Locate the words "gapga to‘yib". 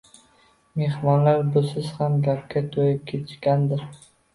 2.31-3.09